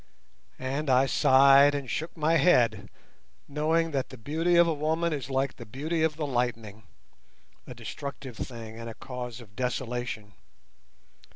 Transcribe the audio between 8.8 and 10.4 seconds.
a cause of desolation.